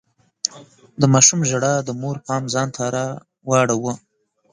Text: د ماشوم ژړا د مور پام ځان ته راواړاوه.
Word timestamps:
د 0.99 1.03
ماشوم 1.13 1.39
ژړا 1.49 1.73
د 1.83 1.89
مور 2.01 2.17
پام 2.27 2.43
ځان 2.53 2.67
ته 2.75 2.83
راواړاوه. 2.95 3.93